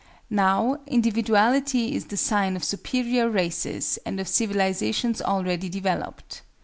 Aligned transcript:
Now, 0.31 0.79
individuality 0.87 1.93
is 1.95 2.05
the 2.05 2.17
sign 2.17 2.55
of 2.55 2.63
superior 2.63 3.29
races 3.29 3.99
and 4.03 4.19
of 4.19 4.27
civilizations 4.27 5.21
already 5.21 5.69
developed. 5.69 6.41